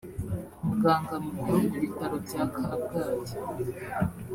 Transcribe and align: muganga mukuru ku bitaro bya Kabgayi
muganga 0.65 1.13
mukuru 1.23 1.57
ku 1.69 1.75
bitaro 1.83 2.15
bya 2.25 2.43
Kabgayi 2.55 3.33